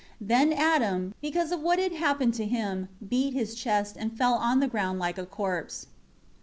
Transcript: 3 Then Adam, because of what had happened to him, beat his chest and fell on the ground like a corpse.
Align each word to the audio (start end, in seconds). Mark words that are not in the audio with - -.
3 0.17 0.27
Then 0.29 0.53
Adam, 0.53 1.13
because 1.21 1.51
of 1.51 1.61
what 1.61 1.77
had 1.77 1.91
happened 1.91 2.33
to 2.33 2.45
him, 2.47 2.89
beat 3.07 3.35
his 3.35 3.53
chest 3.53 3.95
and 3.99 4.17
fell 4.17 4.33
on 4.33 4.59
the 4.59 4.67
ground 4.67 4.97
like 4.97 5.19
a 5.19 5.27
corpse. 5.27 5.85